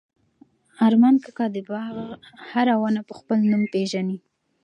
[0.87, 1.95] ارمان کاکا د باغ
[2.49, 4.17] هره ونه په خپل نوم پېژني.